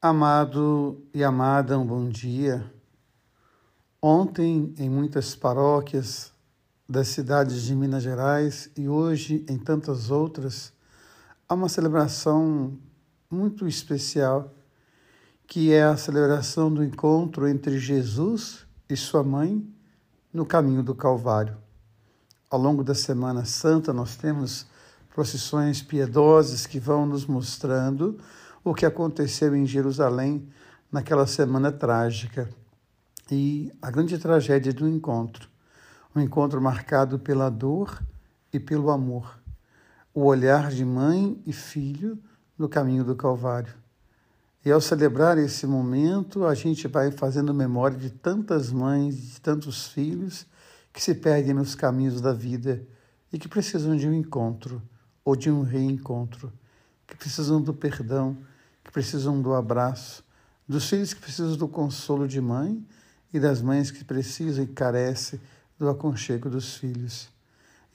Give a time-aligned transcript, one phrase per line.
[0.00, 2.72] Amado e amada, um bom dia.
[4.00, 6.32] Ontem, em muitas paróquias
[6.88, 10.72] das cidades de Minas Gerais e hoje em tantas outras,
[11.48, 12.78] há uma celebração
[13.28, 14.54] muito especial,
[15.48, 19.68] que é a celebração do encontro entre Jesus e sua mãe
[20.32, 21.56] no caminho do Calvário.
[22.48, 24.64] Ao longo da Semana Santa, nós temos
[25.12, 28.16] procissões piedosas que vão nos mostrando
[28.64, 30.48] o que aconteceu em Jerusalém
[30.90, 32.48] naquela semana trágica
[33.30, 35.48] e a grande tragédia do encontro.
[36.14, 38.02] Um encontro marcado pela dor
[38.52, 39.38] e pelo amor.
[40.14, 42.18] O olhar de mãe e filho
[42.58, 43.72] no caminho do Calvário.
[44.64, 49.86] E ao celebrar esse momento, a gente vai fazendo memória de tantas mães, de tantos
[49.88, 50.46] filhos
[50.92, 52.84] que se perdem nos caminhos da vida
[53.32, 54.82] e que precisam de um encontro
[55.24, 56.52] ou de um reencontro,
[57.08, 58.36] que precisam do perdão,
[58.84, 60.22] que precisam do abraço,
[60.68, 62.86] dos filhos que precisam do consolo de mãe
[63.32, 65.40] e das mães que precisam e carecem
[65.78, 67.28] do aconchego dos filhos.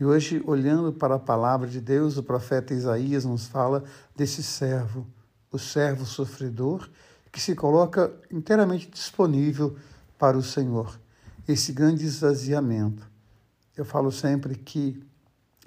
[0.00, 3.84] E hoje, olhando para a palavra de Deus, o profeta Isaías nos fala
[4.16, 5.06] desse servo,
[5.50, 6.88] o servo sofredor,
[7.30, 9.76] que se coloca inteiramente disponível
[10.18, 10.98] para o Senhor.
[11.46, 13.06] Esse grande esvaziamento.
[13.76, 15.02] Eu falo sempre que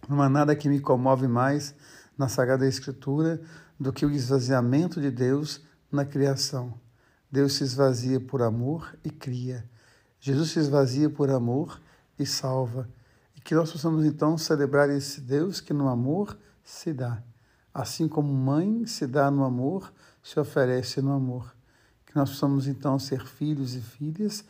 [0.08, 1.74] não há nada que me comove mais
[2.18, 3.42] na Sagrada Escritura
[3.80, 6.80] do que o esvaziamento de Deus na criação.
[7.32, 9.70] Deus se esvazia por amor e cria.
[10.20, 11.82] Jesus se esvazia por amor
[12.18, 12.90] e salva.
[13.36, 17.22] E que nós possamos então celebrar esse Deus que no amor se dá.
[17.74, 19.92] Assim como mãe se dá no amor,
[20.24, 21.54] se oferece no amor.
[22.06, 24.46] Que nós possamos então ser filhos e filhas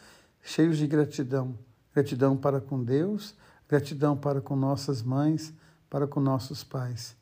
[0.46, 1.58] cheios de gratidão.
[1.94, 3.36] Gratidão para com Deus,
[3.68, 5.54] gratidão para com nossas mães,
[5.90, 7.18] para com nossos pais.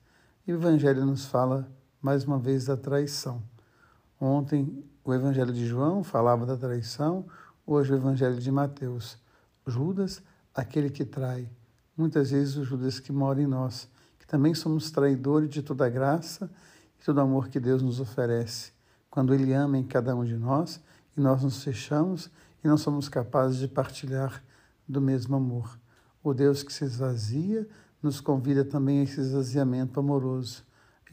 [0.46, 3.42] E o Evangelho nos fala mais uma vez da traição.
[4.20, 7.26] Ontem o Evangelho de João falava da traição,
[7.66, 9.18] hoje o Evangelho de Mateus.
[9.66, 10.22] Judas,
[10.54, 11.50] aquele que trai.
[11.96, 13.88] Muitas vezes o Judas que mora em nós,
[14.20, 16.52] que também somos traidores de toda a graça
[17.00, 18.74] e todo o amor que Deus nos oferece.
[19.10, 20.82] Quando Ele ama em cada um de nós
[21.16, 22.30] e nós nos fechamos
[22.62, 24.44] e não somos capazes de partilhar
[24.86, 25.80] do mesmo amor.
[26.22, 27.66] O Deus que se esvazia
[28.04, 30.64] nos convida também a esse esvaziamento amoroso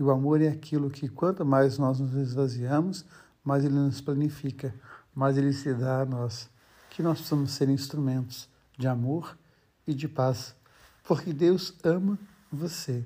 [0.00, 3.04] e o amor é aquilo que, quanto mais nós nos esvaziamos,
[3.44, 4.74] mais ele nos planifica,
[5.14, 6.48] mais ele se dá a nós.
[6.88, 9.38] Que nós possamos ser instrumentos de amor
[9.86, 10.56] e de paz,
[11.04, 12.18] porque Deus ama
[12.50, 13.04] você.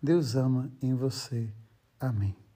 [0.00, 1.52] Deus ama em você.
[1.98, 2.47] Amém.